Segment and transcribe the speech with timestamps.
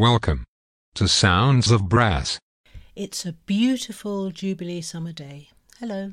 [0.00, 0.44] Welcome
[0.94, 2.38] to Sounds of Brass.
[2.94, 5.48] It's a beautiful Jubilee summer day.
[5.80, 6.12] Hello.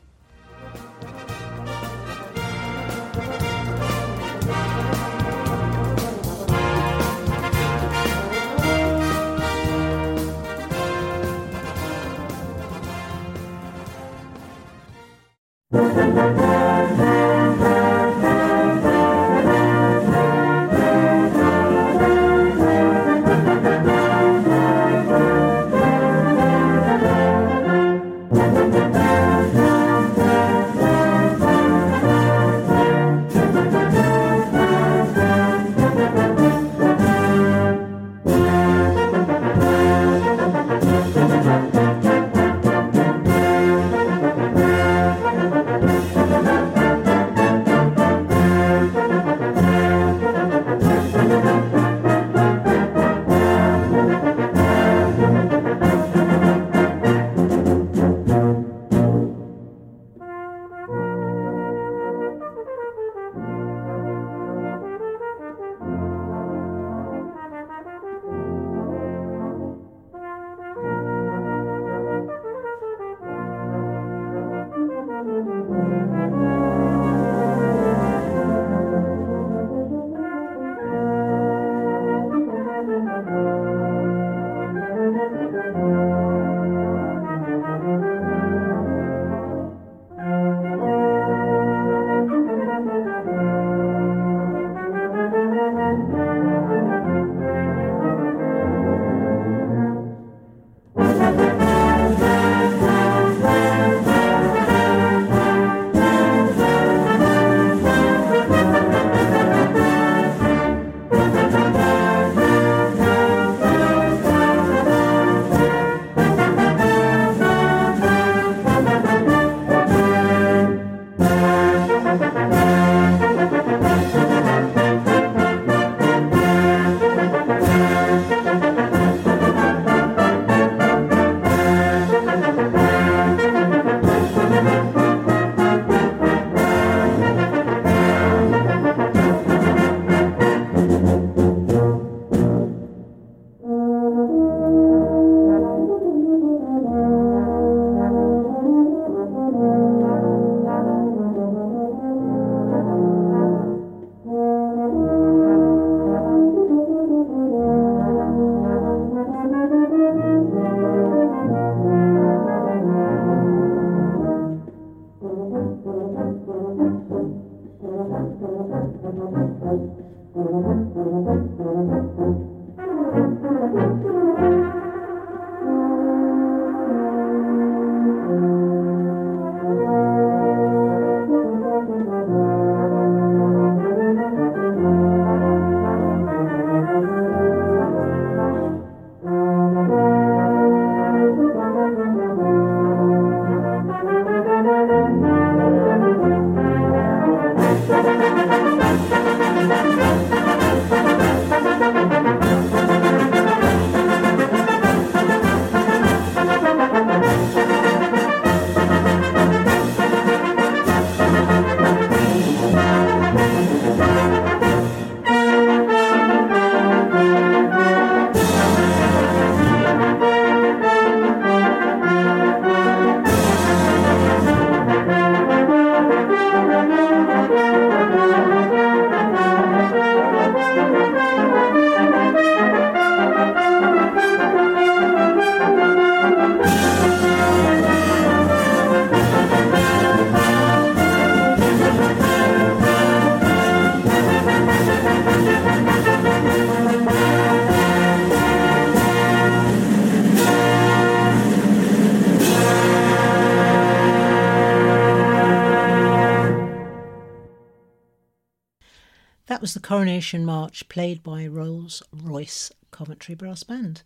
[259.91, 264.03] Coronation March played by Rolls Royce Coventry Brass Band.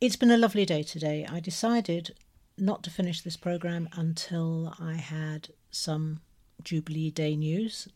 [0.00, 1.26] It's been a lovely day today.
[1.30, 2.14] I decided
[2.56, 6.22] not to finish this programme until I had some
[6.62, 7.86] Jubilee Day news.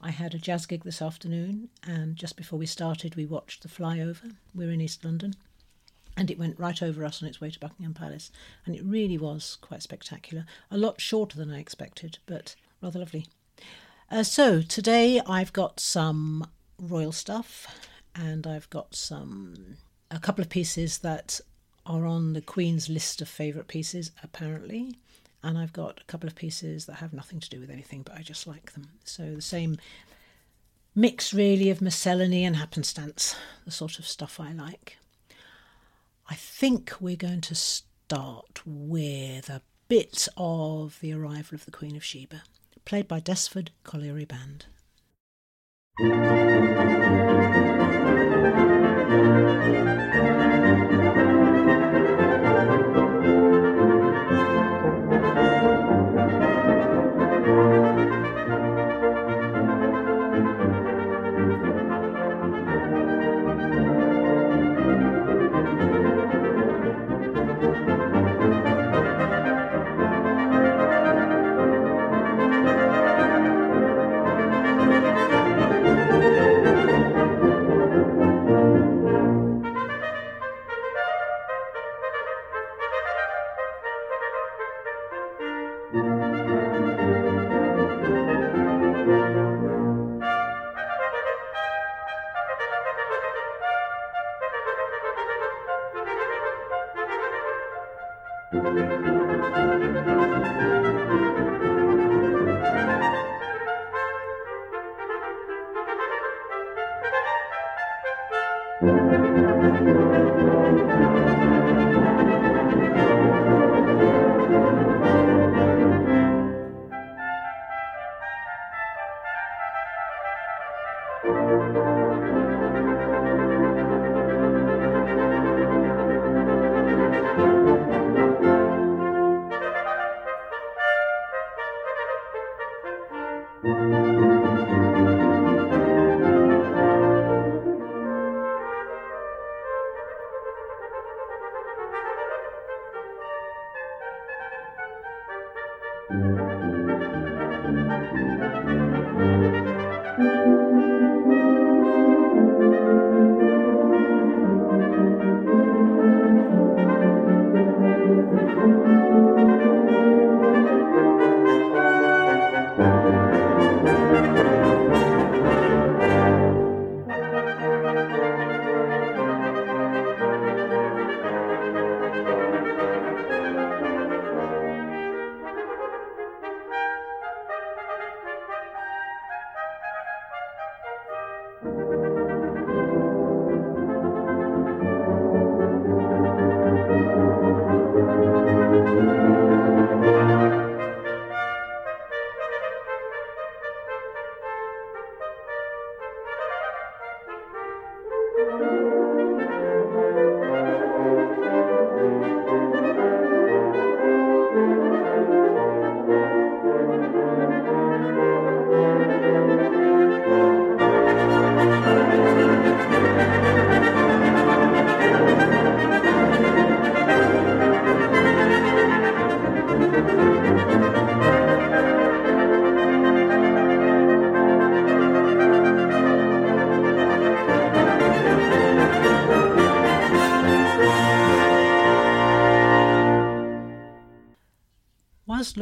[0.00, 3.68] I had a jazz gig this afternoon, and just before we started, we watched the
[3.68, 4.36] flyover.
[4.54, 5.34] We're in East London,
[6.16, 8.30] and it went right over us on its way to Buckingham Palace,
[8.66, 10.46] and it really was quite spectacular.
[10.70, 13.26] A lot shorter than I expected, but rather lovely.
[14.12, 16.46] Uh, so today I've got some
[16.78, 17.66] royal stuff,
[18.14, 19.78] and I've got some
[20.10, 21.40] a couple of pieces that
[21.86, 24.98] are on the Queen's list of favourite pieces, apparently.
[25.42, 28.14] And I've got a couple of pieces that have nothing to do with anything, but
[28.14, 28.90] I just like them.
[29.04, 29.78] So the same
[30.94, 34.98] mix, really, of miscellany and happenstance, the sort of stuff I like.
[36.28, 41.96] I think we're going to start with a bit of the arrival of the Queen
[41.96, 42.42] of Sheba
[42.84, 44.66] played by Desford Colliery Band.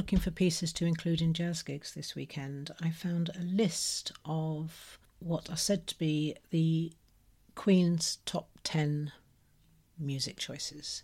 [0.00, 4.98] Looking for pieces to include in jazz gigs this weekend, I found a list of
[5.18, 6.94] what are said to be the
[7.54, 9.12] Queen's top 10
[9.98, 11.02] music choices.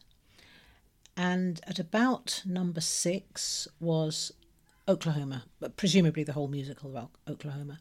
[1.15, 4.33] And at about number six was
[4.89, 7.81] Oklahoma, but presumably the whole musical of Oklahoma.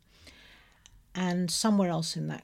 [1.15, 2.43] And somewhere else in that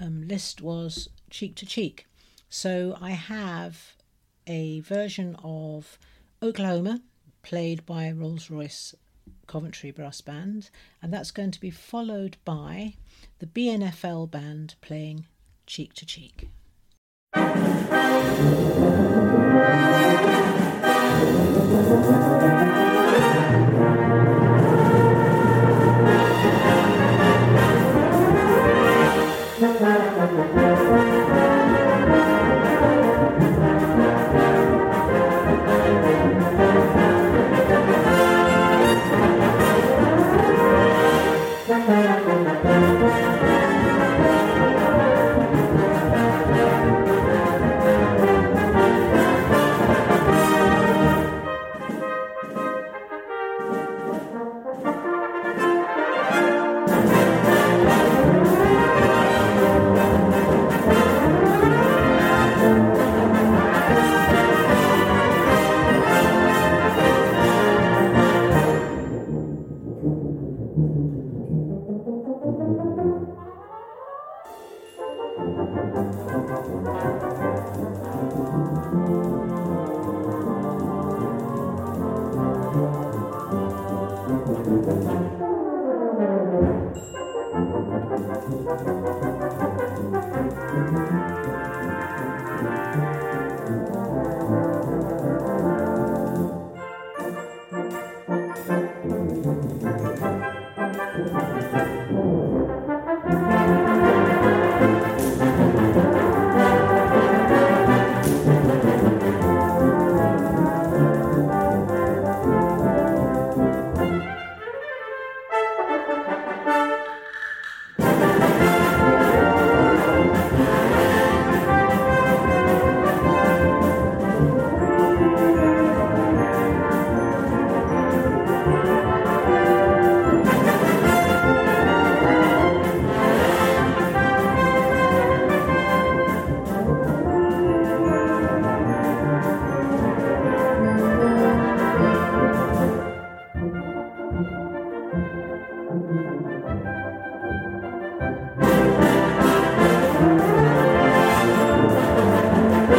[0.00, 2.06] um, list was Cheek to Cheek.
[2.48, 3.92] So I have
[4.46, 5.98] a version of
[6.42, 7.02] Oklahoma
[7.48, 8.94] played by Rolls Royce
[9.46, 10.68] Coventry Brass Band,
[11.00, 12.92] and that's going to be followed by
[13.38, 15.24] the BNFL band playing
[15.66, 16.50] Cheek to Cheek.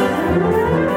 [0.00, 0.89] Música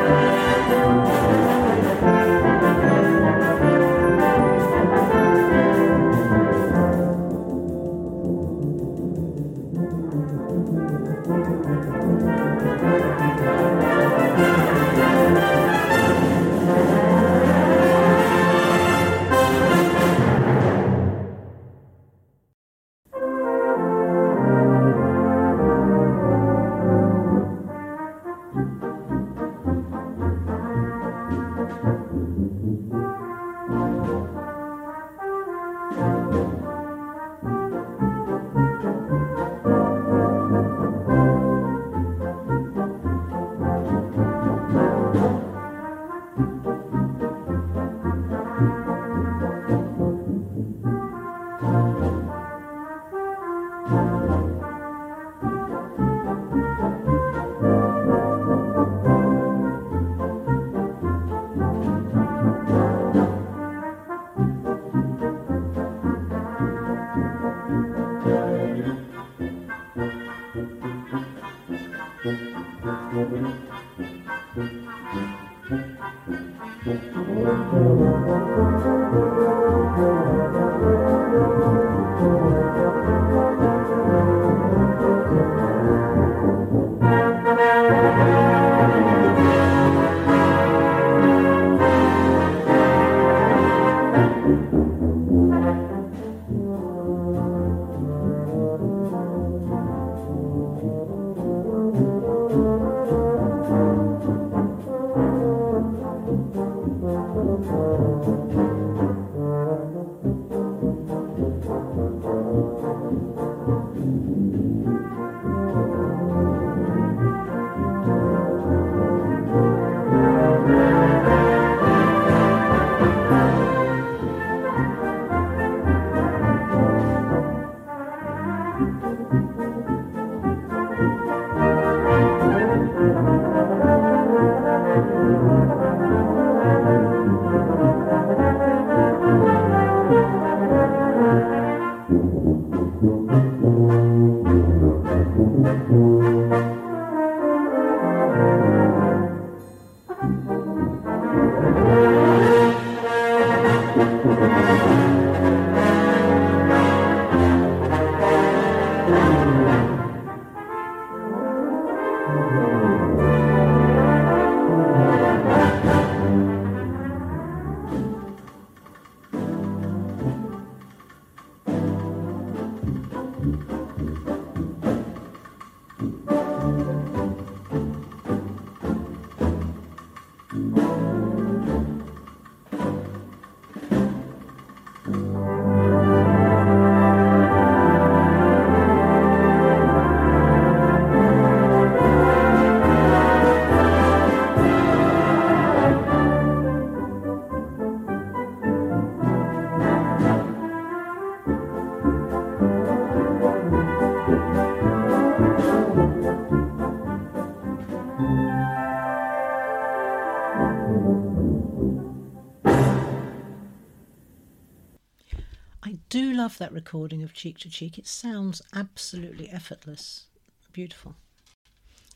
[216.54, 217.98] love that recording of Cheek to Cheek.
[217.98, 220.26] It sounds absolutely effortless.
[220.72, 221.16] Beautiful.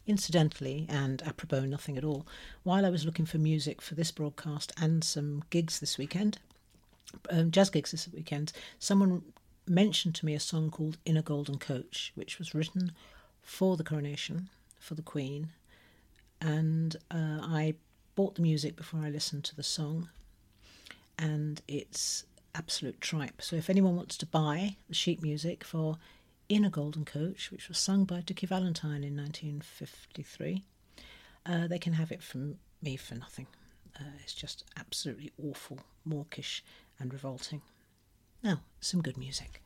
[0.06, 2.28] Incidentally, and apropos nothing at all,
[2.62, 6.38] while I was looking for music for this broadcast and some gigs this weekend,
[7.32, 9.24] um, jazz gigs this weekend, someone
[9.68, 12.92] mentioned to me a song called In a Golden Coach, which was written
[13.42, 15.50] for the coronation, for the Queen,
[16.40, 17.74] and uh, I
[18.14, 20.10] bought the music before I listened to the song,
[21.18, 22.24] and it's
[22.58, 23.42] absolute tripe.
[23.42, 25.98] So if anyone wants to buy the sheet music for
[26.50, 30.64] in a Golden Coach, which was sung by Dickie Valentine in 1953.
[31.46, 33.48] Uh, they can have it from me for nothing.
[34.00, 36.64] Uh, it's just absolutely awful, mawkish,
[37.00, 37.62] and revolting.
[38.44, 39.62] Now, some good music.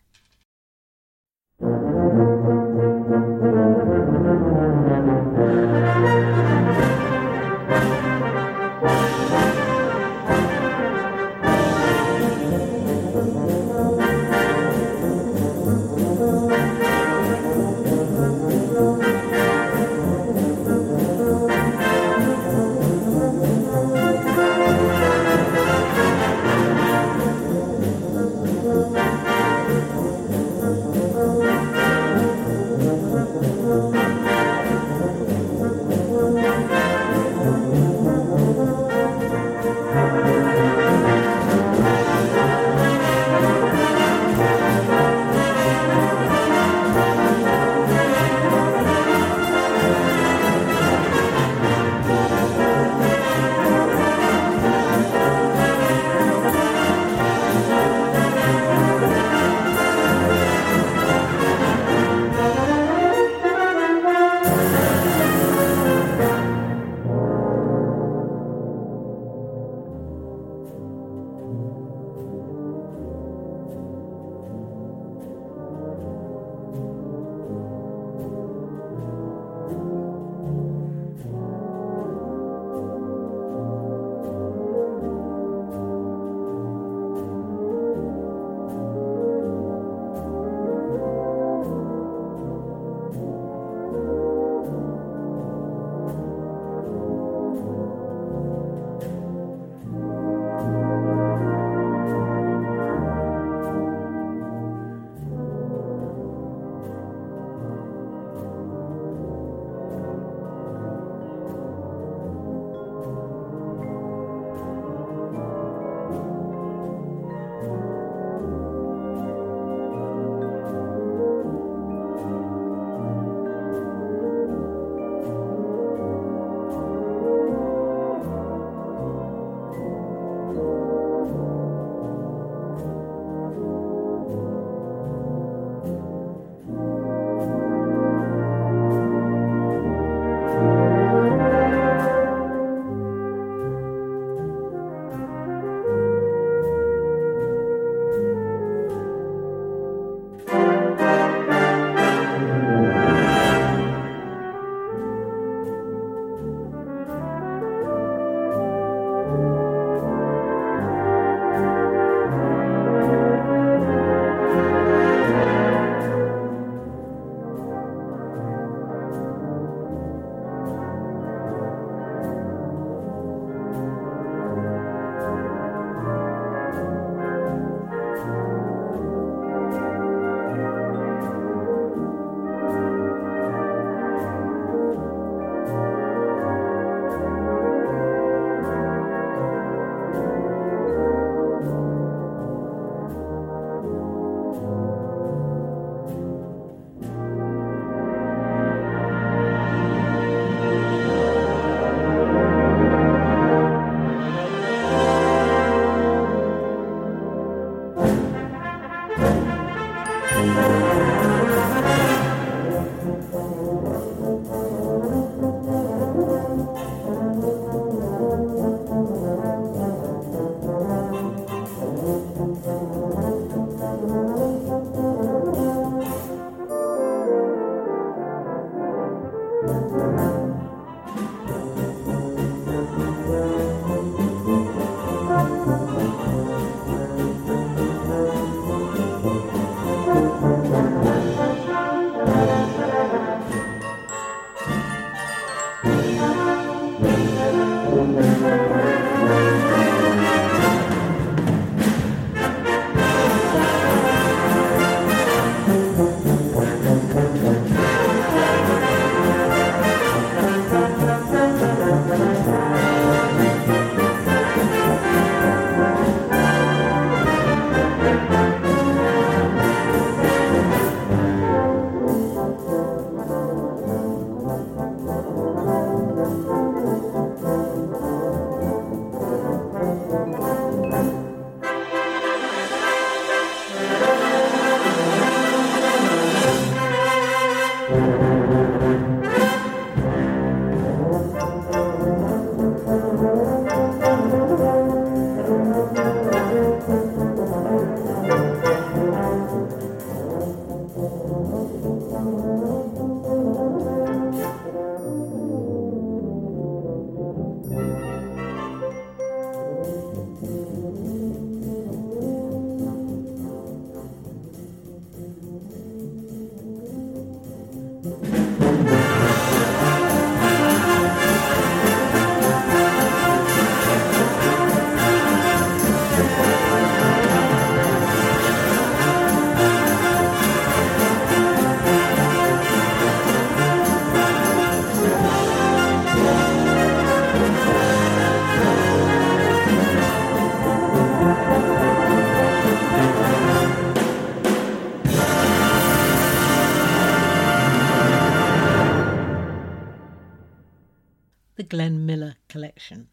[351.71, 353.07] Glenn Miller collection,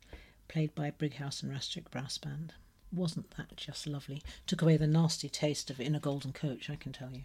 [0.48, 2.54] played by Brighouse and Rastrick Brass Band.
[2.90, 4.20] Wasn't that just lovely?
[4.48, 7.22] Took away the nasty taste of In a Golden Coach, I can tell you.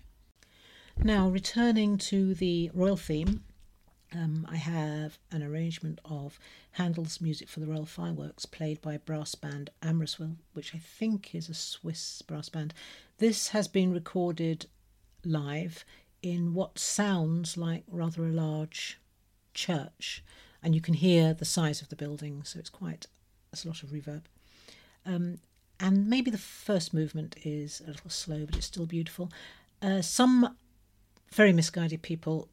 [0.96, 3.44] Now, returning to the royal theme,
[4.14, 6.38] um, I have an arrangement of
[6.74, 11.50] Handel's music for the Royal Fireworks, played by brass band Amriswil, which I think is
[11.50, 12.76] a Swiss brass band.
[13.18, 14.68] This has been recorded
[15.26, 15.84] live
[16.22, 19.00] in what sounds like rather a large
[19.56, 20.24] church,
[20.64, 23.08] and you can hear the size of the building, so it's quite
[23.52, 24.24] there's a lot of reverb.
[25.06, 25.40] Um,
[25.80, 29.30] and maybe the first movement is a little slow, but it's still beautiful.
[29.82, 30.56] Uh, some
[31.32, 32.48] very misguided people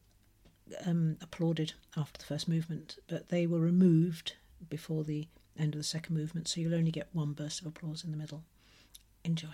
[0.85, 4.33] um, applauded after the first movement, but they were removed
[4.69, 8.03] before the end of the second movement, so you'll only get one burst of applause
[8.03, 8.43] in the middle.
[9.23, 9.47] Enjoy.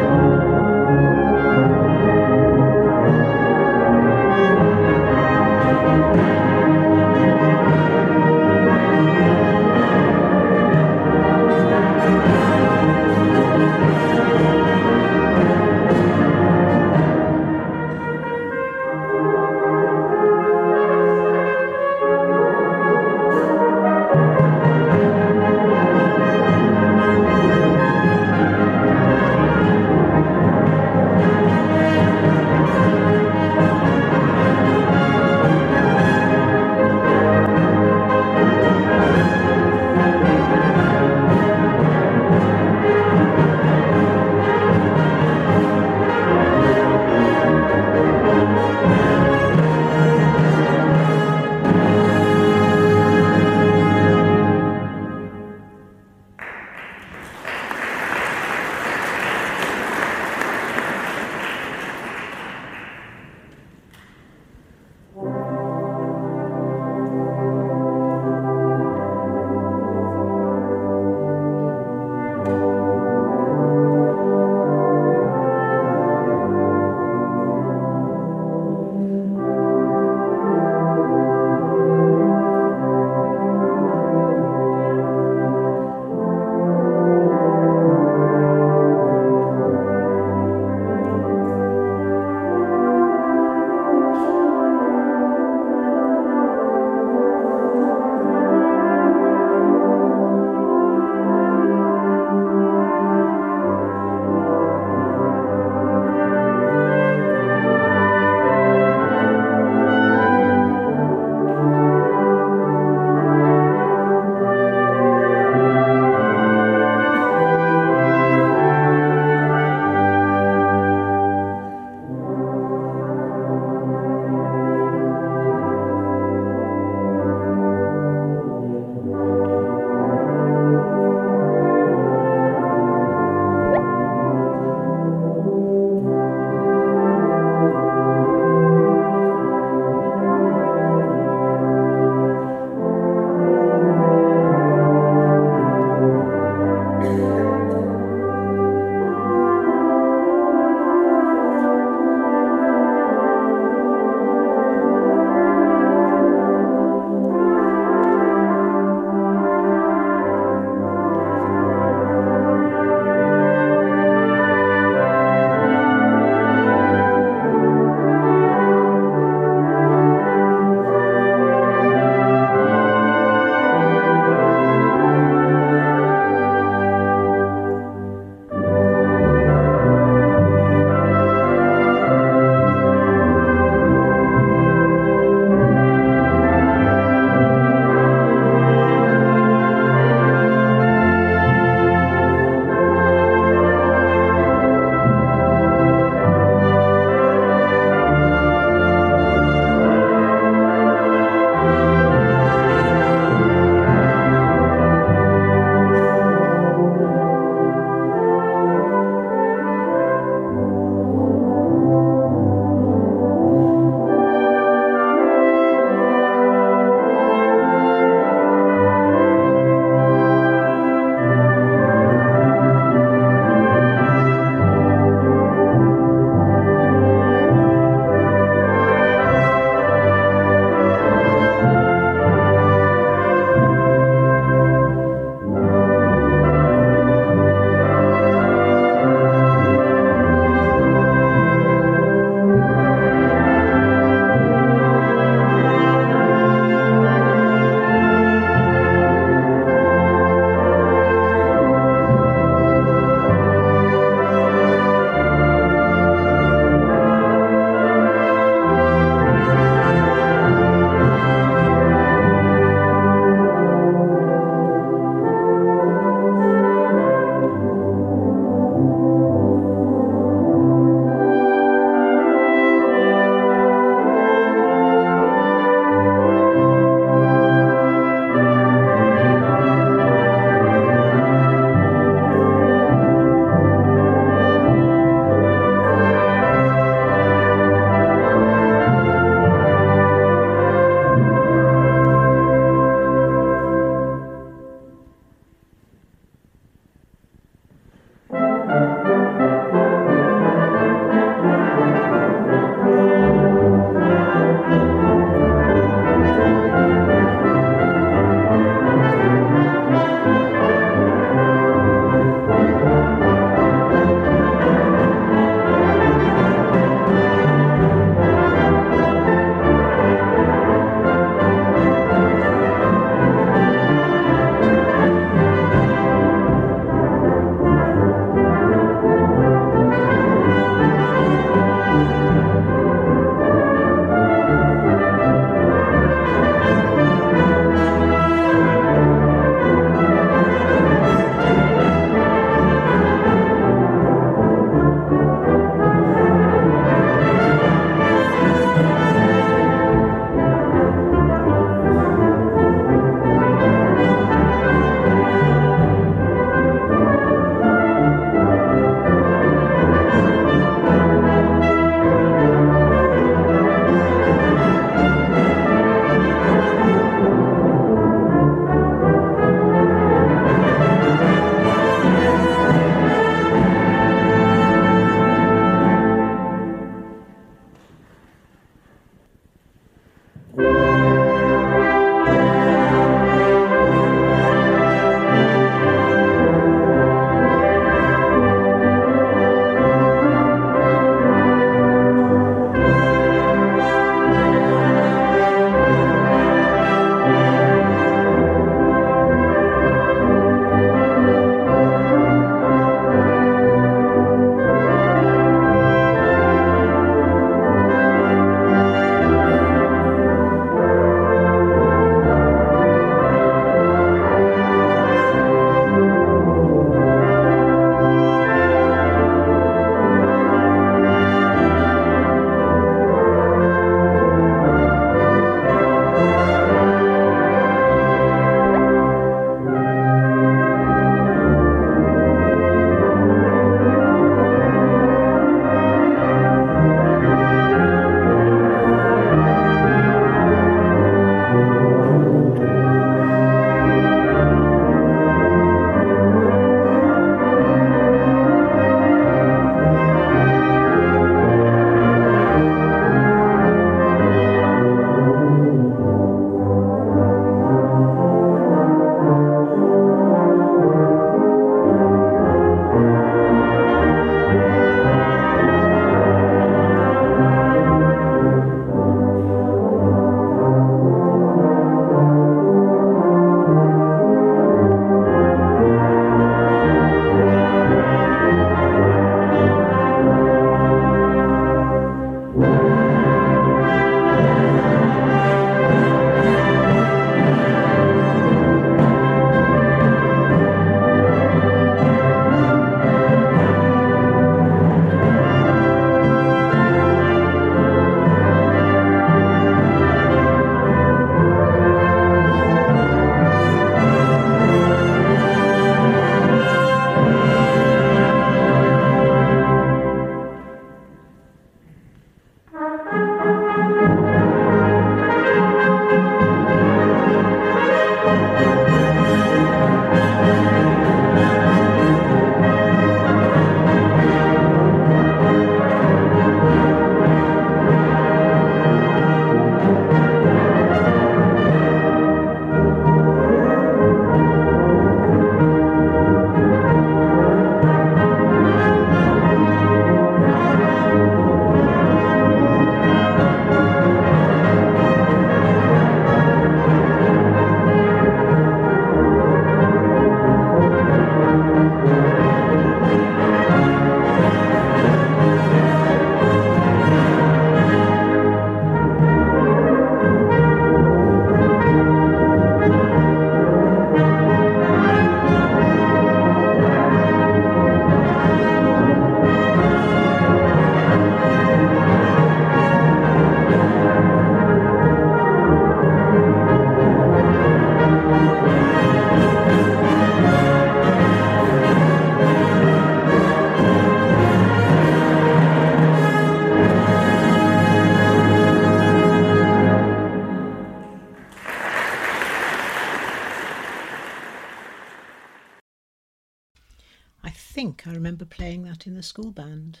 [599.24, 600.00] School band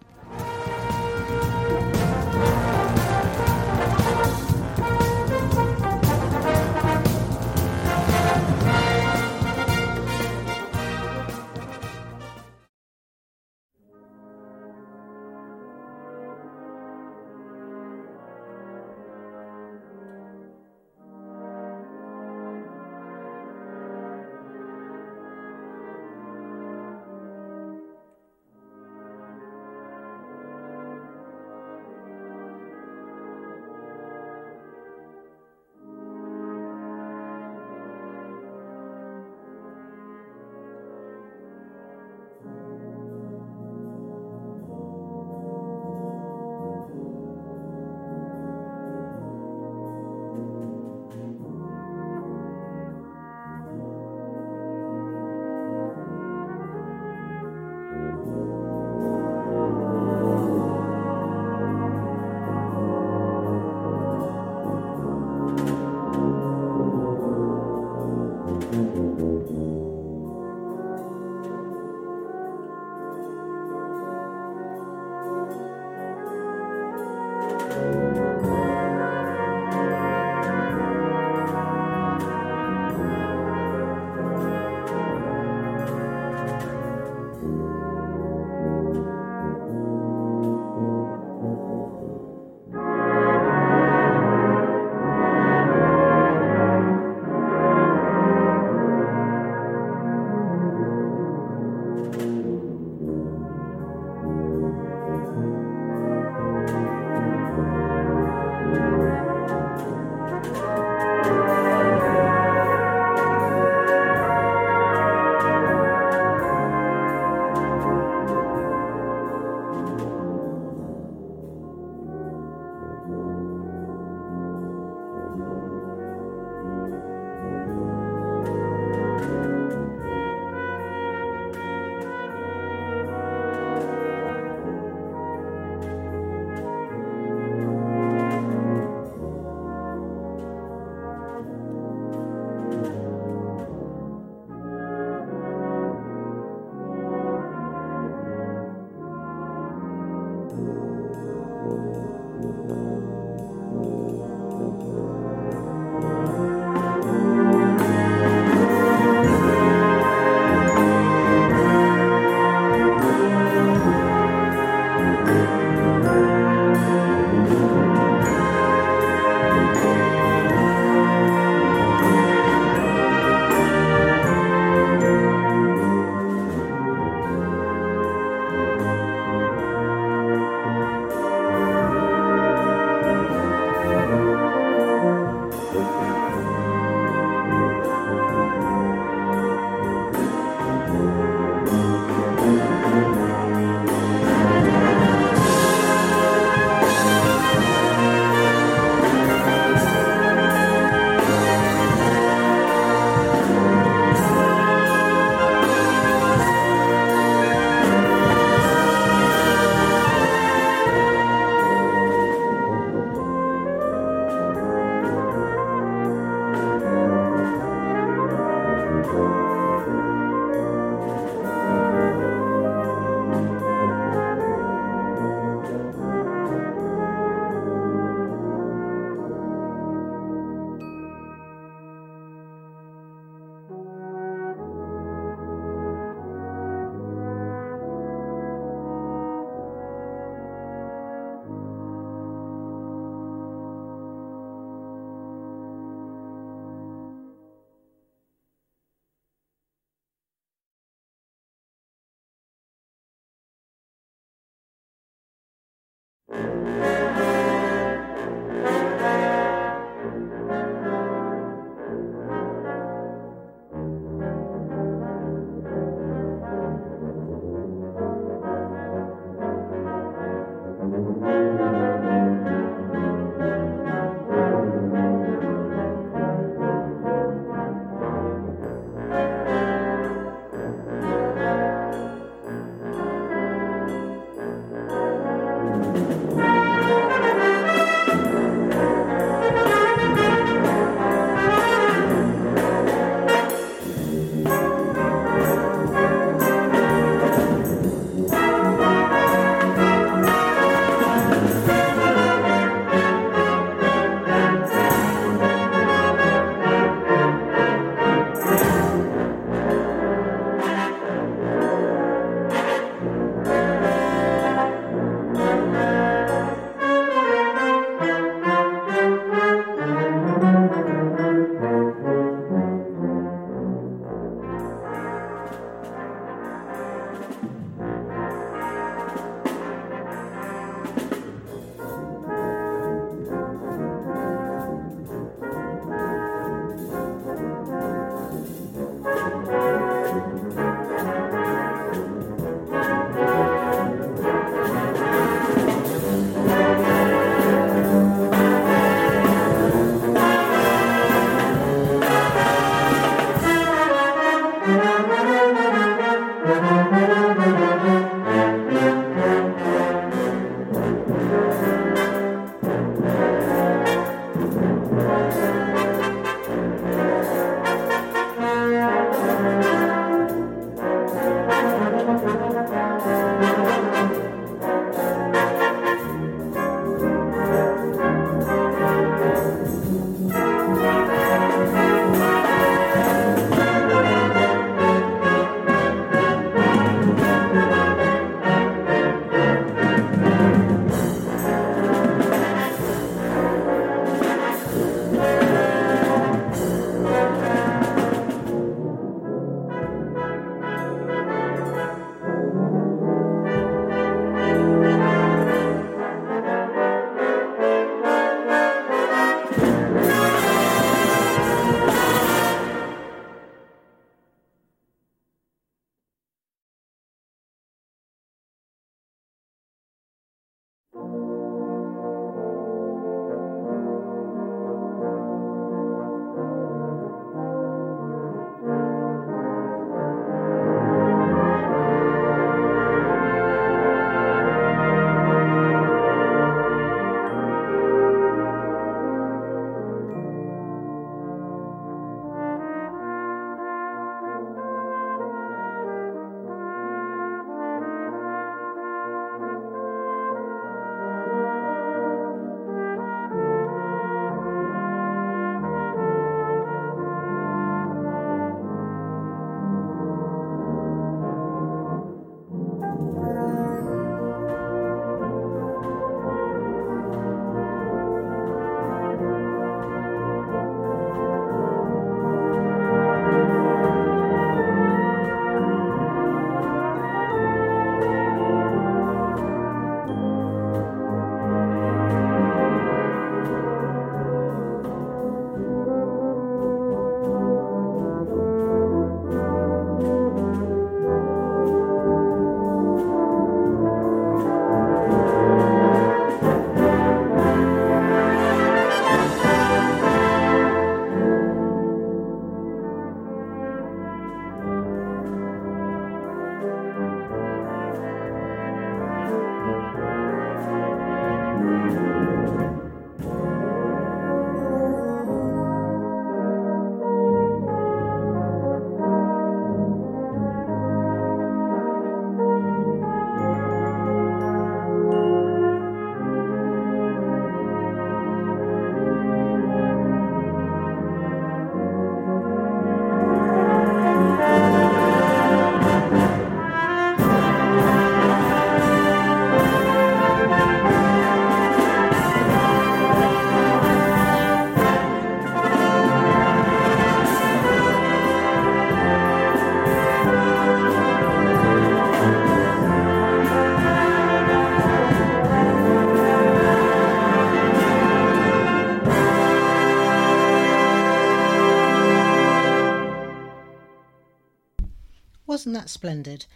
[565.61, 566.47] Wasn't that splendid?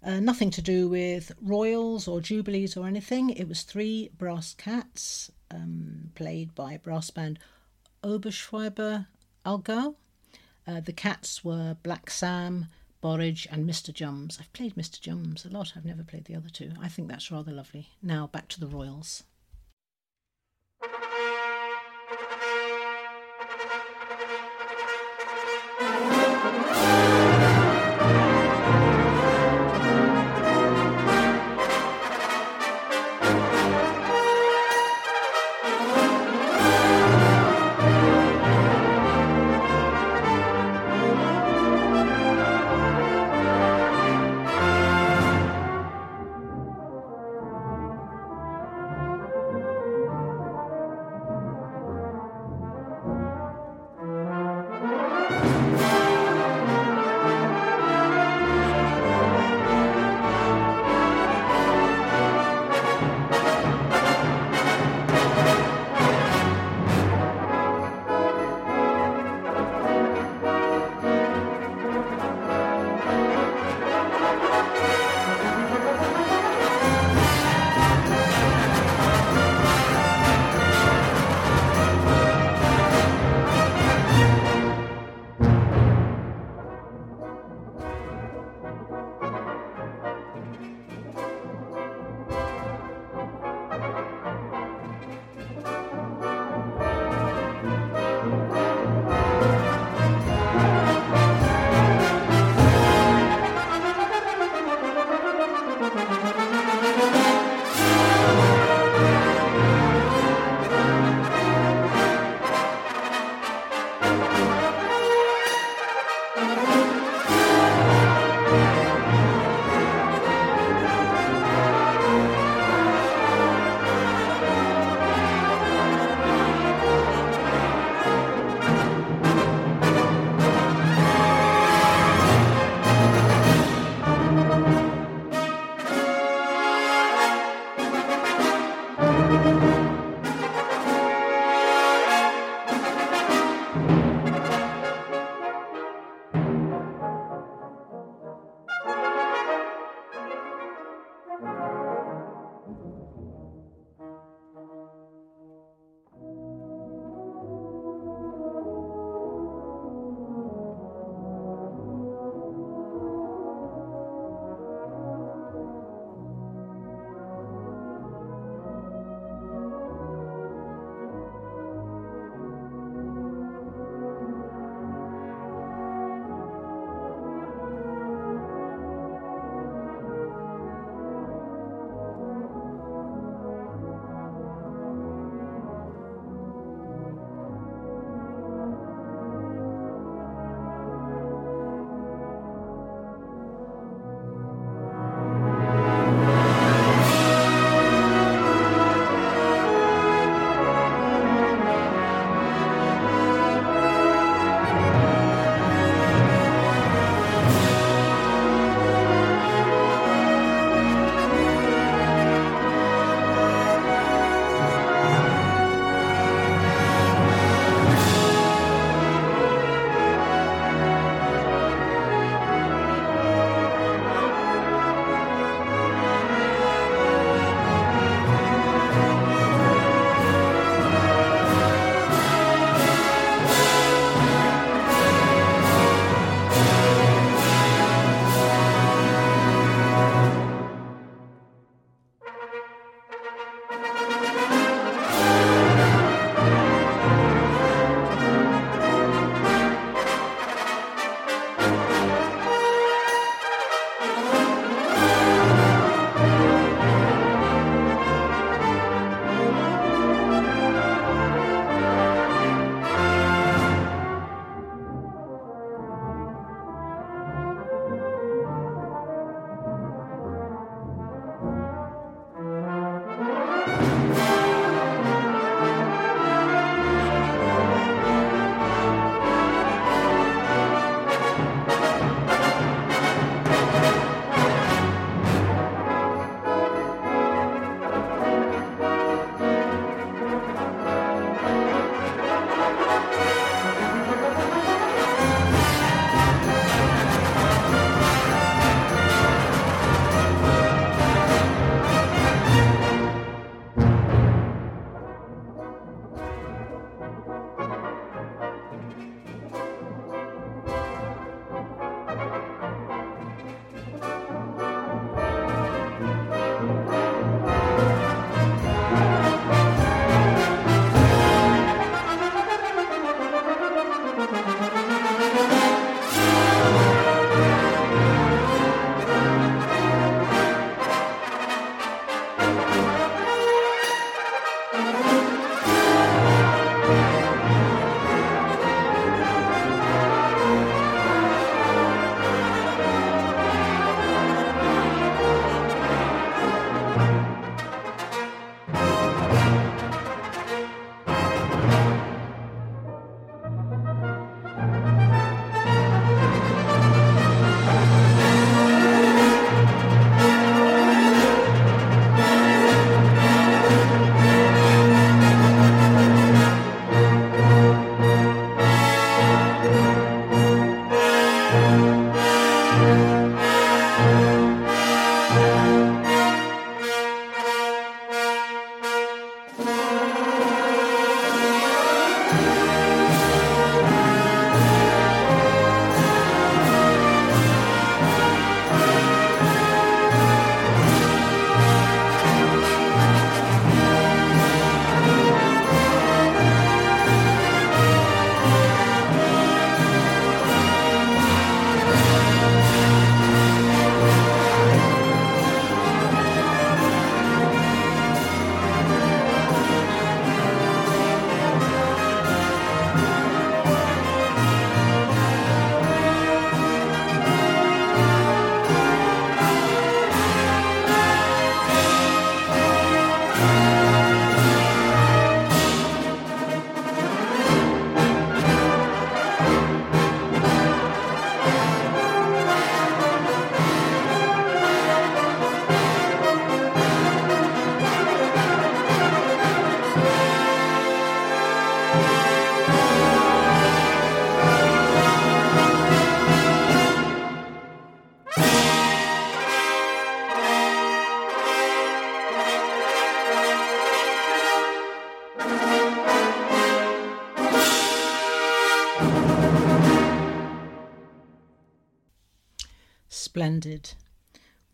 [0.00, 3.30] Uh, nothing to do with royals or jubilees or anything.
[3.30, 7.40] It was three brass cats um, played by brass band
[8.04, 9.08] Oberschwaben
[9.44, 9.96] Allgäu.
[10.68, 12.66] Uh, the cats were Black Sam,
[13.00, 13.92] Borage, and Mr.
[13.92, 14.38] Jums.
[14.38, 15.00] I've played Mr.
[15.00, 15.72] Jums a lot.
[15.74, 16.70] I've never played the other two.
[16.80, 17.88] I think that's rather lovely.
[18.00, 19.24] Now back to the royals.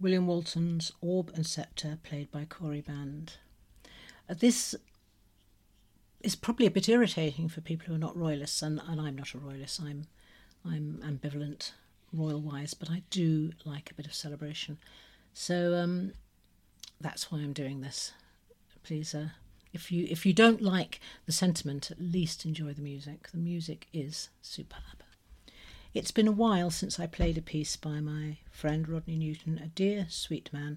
[0.00, 3.34] William Walton's Orb and Sceptre, played by Cory Band.
[4.28, 4.74] Uh, this
[6.22, 9.32] is probably a bit irritating for people who are not royalists, and, and I'm not
[9.32, 9.80] a royalist.
[9.80, 10.08] I'm
[10.64, 11.70] I'm ambivalent
[12.12, 14.78] royal wise, but I do like a bit of celebration.
[15.32, 16.12] So um,
[17.00, 18.12] that's why I'm doing this.
[18.82, 19.28] Please, uh,
[19.72, 23.30] if you if you don't like the sentiment, at least enjoy the music.
[23.30, 25.03] The music is superb.
[25.94, 29.68] It's been a while since I played a piece by my friend Rodney Newton, a
[29.68, 30.76] dear sweet man.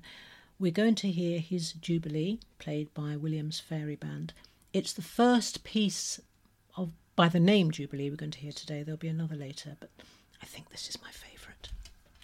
[0.60, 4.34] We're going to hear his Jubilee, played by Williams Fairey Band.
[4.74, 6.22] It's the first piece
[6.76, 8.84] of by the name Jubilee we're going to hear today.
[8.84, 9.90] There'll be another later, but
[10.40, 11.70] I think this is my favourite.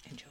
[0.08, 0.30] Enjoy.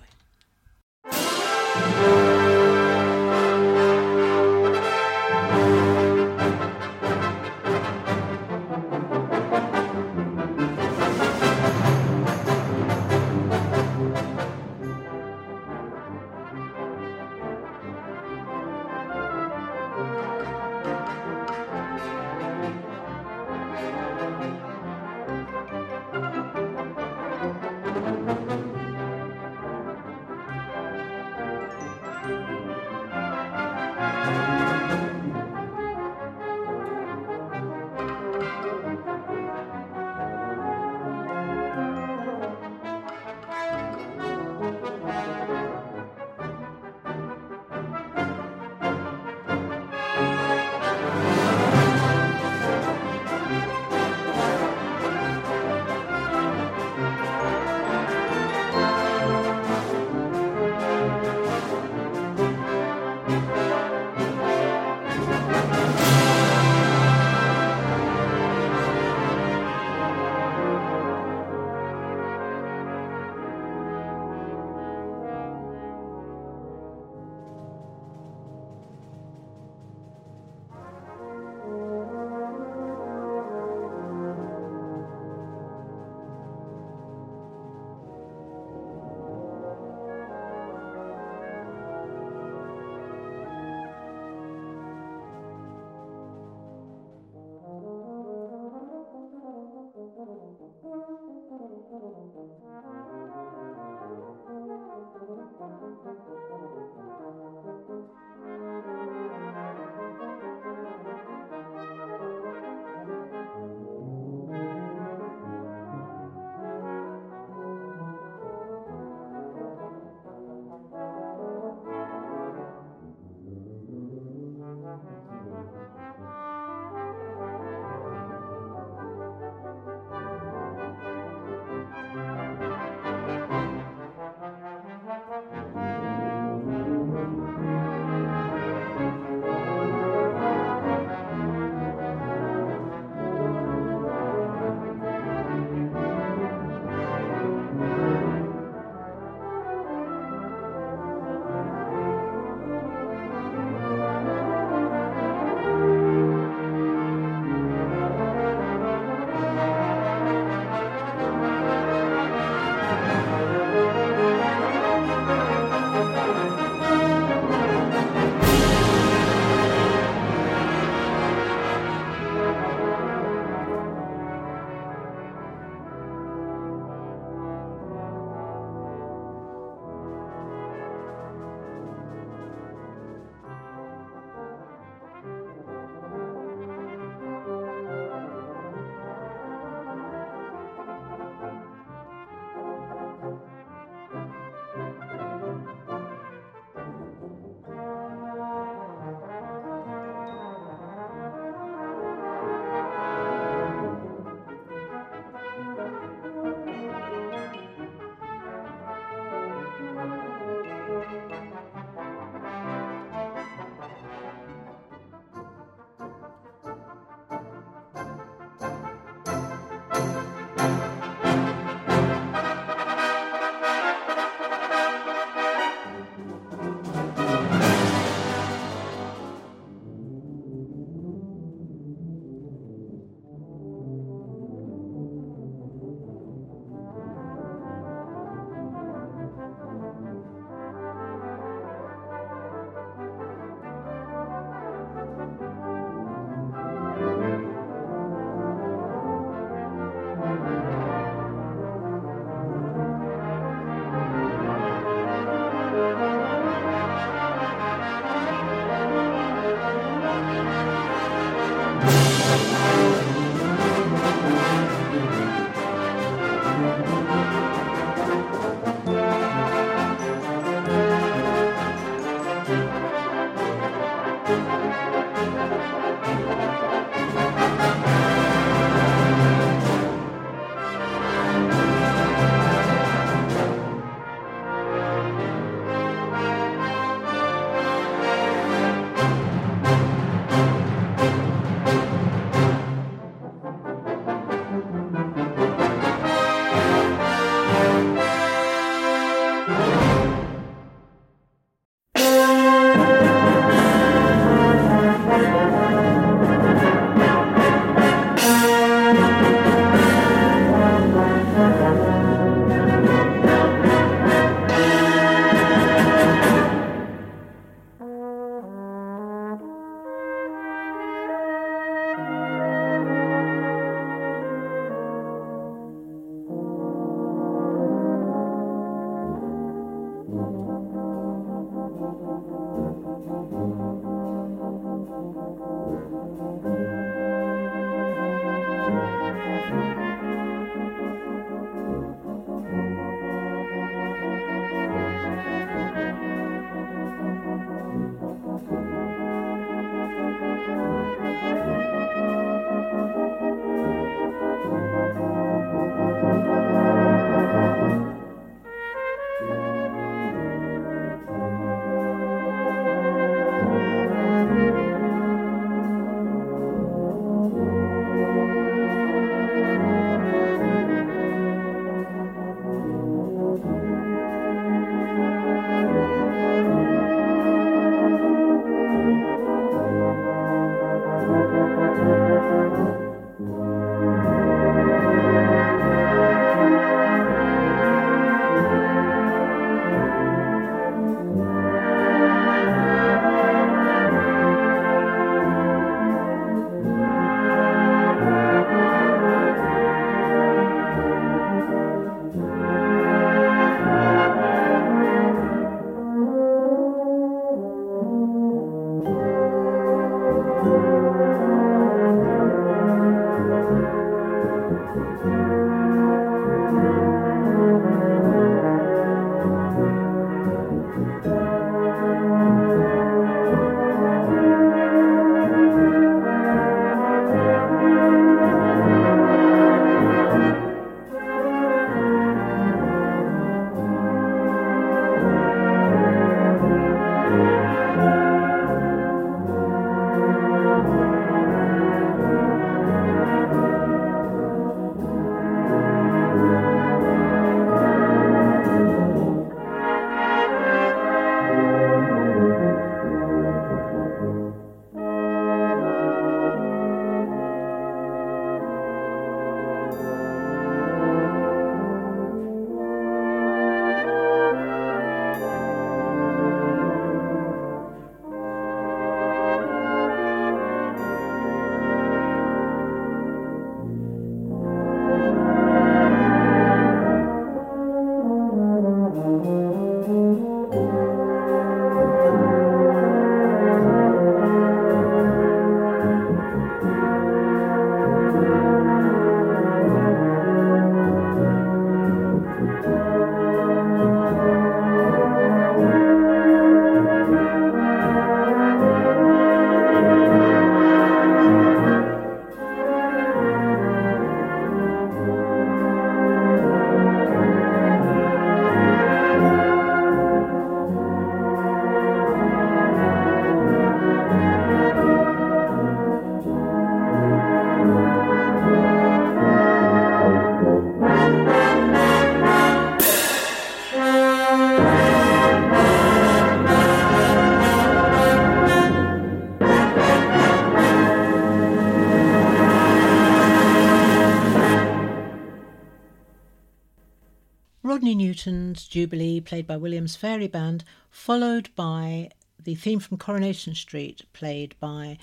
[538.14, 544.53] Newton's Jubilee, played by Williams Fairey Band, followed by the theme from Coronation Street, played
[544.59, 544.99] by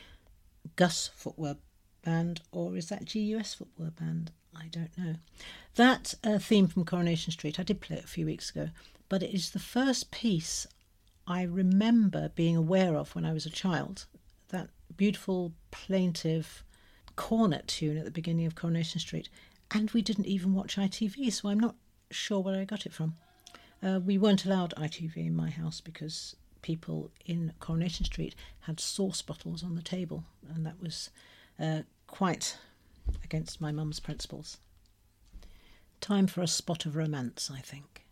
[0.77, 1.57] Gus Footwear
[2.05, 4.31] Band, or is that GUS Footwear Band?
[4.55, 5.17] I don't know.
[5.75, 8.69] That uh, theme from Coronation Street, I did play it a few weeks ago,
[9.09, 10.69] but it is the first piece
[11.27, 14.07] I remember being aware of when I was a child.
[14.51, 16.63] That beautiful, plaintive
[17.17, 19.29] cornet tune at the beginning of Coronation Street.
[19.73, 21.75] And we didn't even watch ITV, so I'm not
[22.11, 23.17] sure where I got it from.
[23.83, 29.23] Uh, we weren't allowed ITV in my house because people in Coronation Street had sauce
[29.23, 31.11] bottles on the table, and that was
[31.59, 32.59] uh, quite
[33.25, 34.59] against my mum's principles.
[36.01, 38.05] Time for a spot of romance, I think.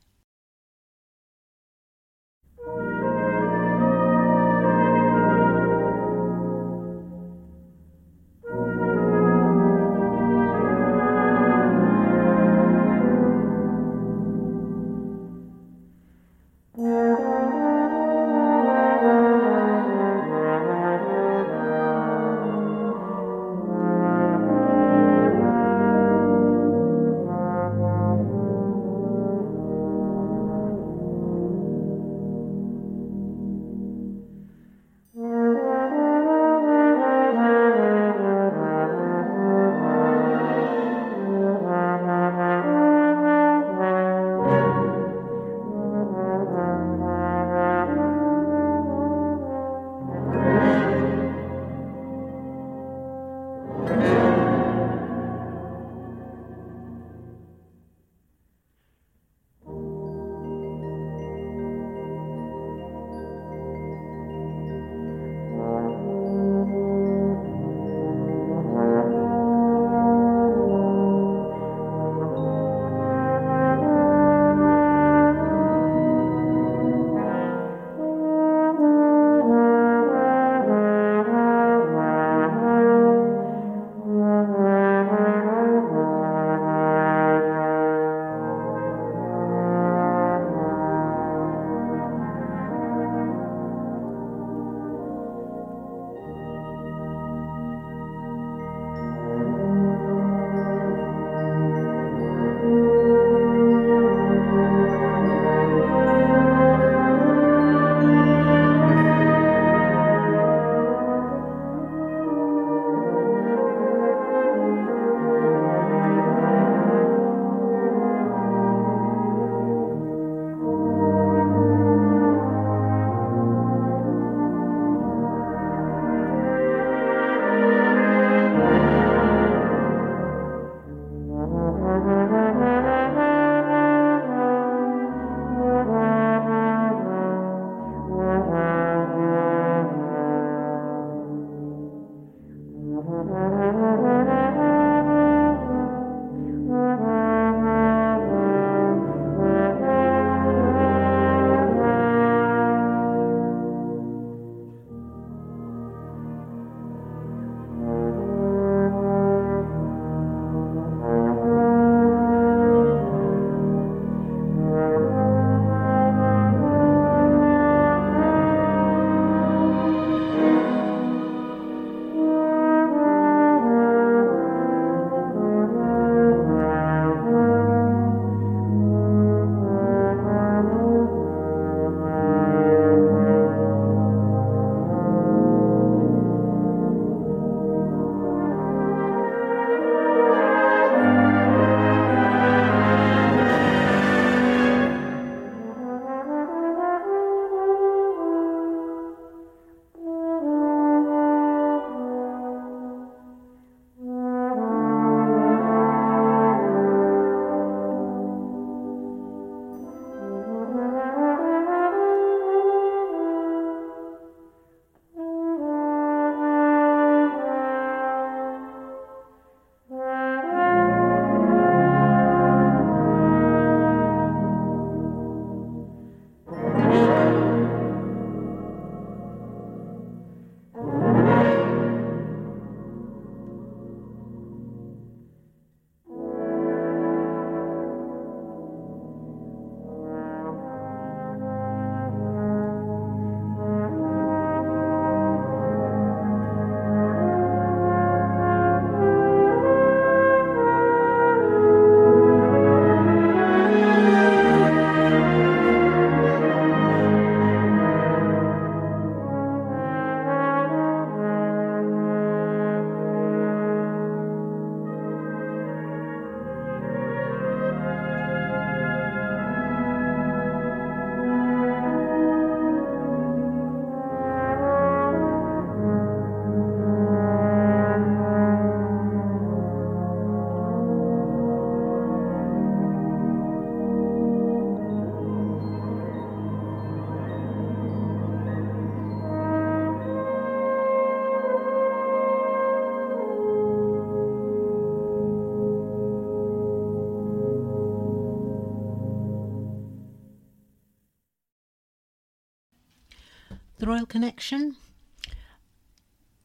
[303.89, 304.77] Royal Connection.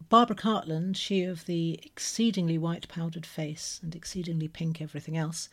[0.08, 5.50] Barbara Cartland, she of the exceedingly white powdered face and exceedingly pink everything else,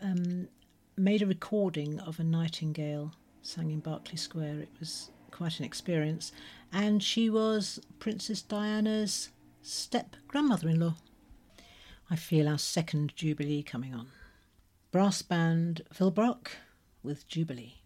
[0.00, 0.48] um,
[0.96, 3.12] made a recording of a nightingale
[3.42, 4.58] sang in Berkeley Square.
[4.58, 6.32] It was quite an experience.
[6.72, 9.28] And she was Princess Diana's
[9.62, 10.96] step grandmother in law.
[12.10, 14.08] I feel our second Jubilee coming on.
[14.90, 16.48] Brass band Philbrock
[17.04, 17.79] with Jubilee.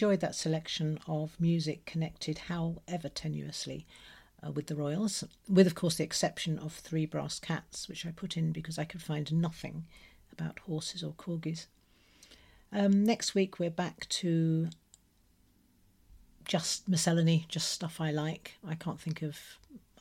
[0.00, 3.84] Enjoyed that selection of music connected, however tenuously,
[4.42, 8.10] uh, with the Royals, with, of course, the exception of Three Brass Cats, which I
[8.10, 9.84] put in because I could find nothing
[10.32, 11.66] about horses or corgis.
[12.72, 14.70] Um, next week, we're back to
[16.46, 18.56] just miscellany, just stuff I like.
[18.66, 19.38] I can't think of.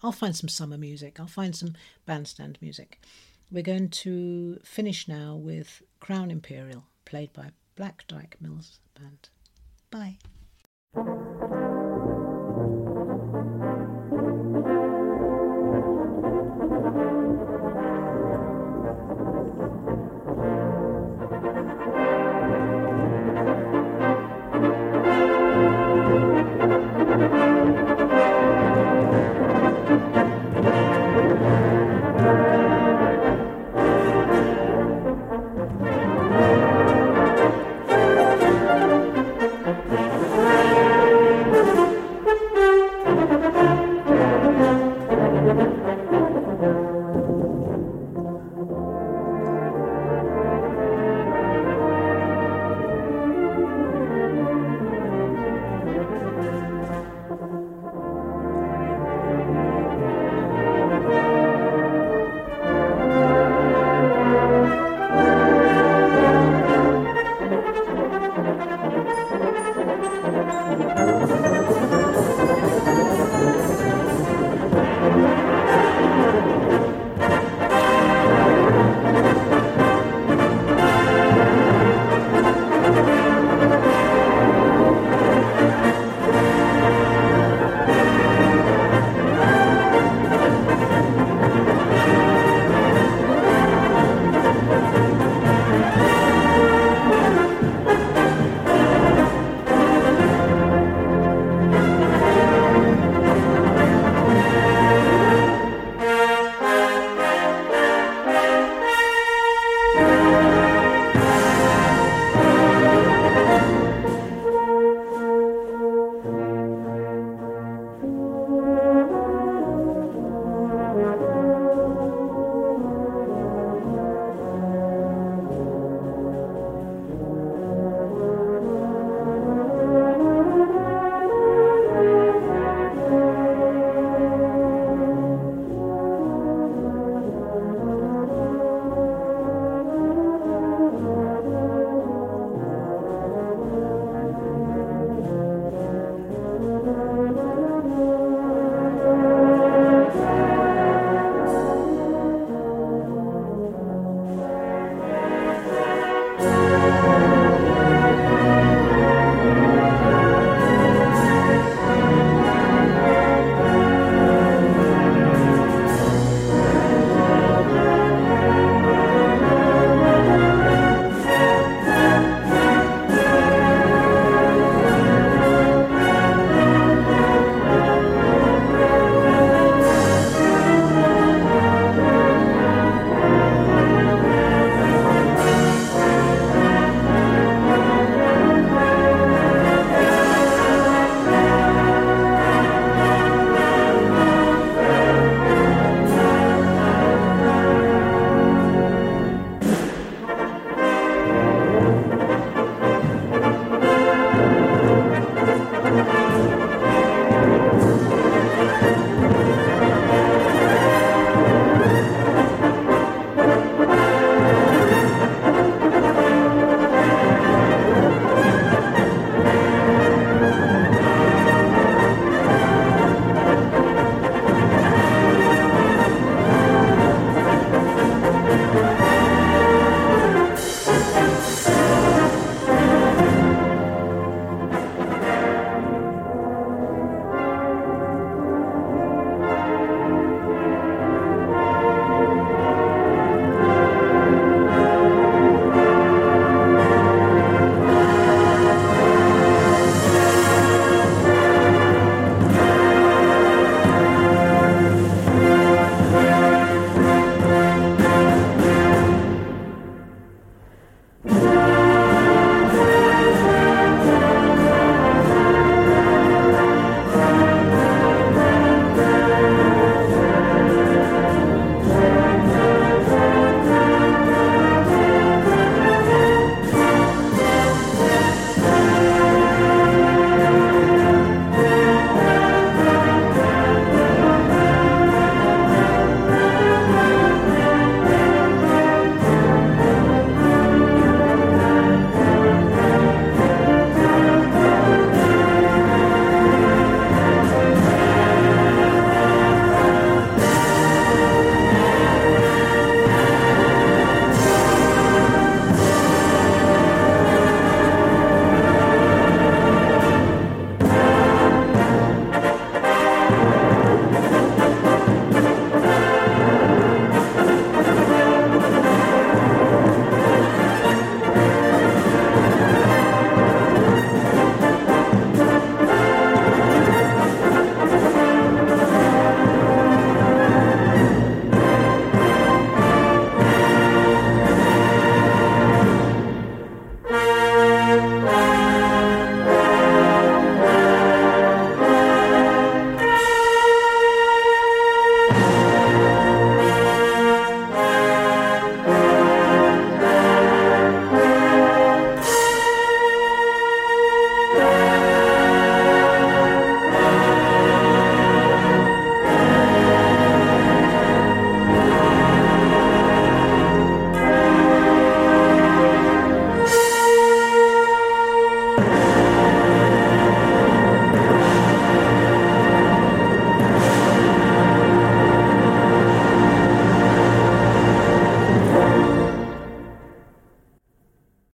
[0.01, 1.73] I'll find some summer music, I'll find some
[2.05, 3.01] bandstand music.
[3.51, 9.27] We're going to finish now with Crown Imperial, played by Black Dyke Mills Band.
[9.91, 10.19] Bye.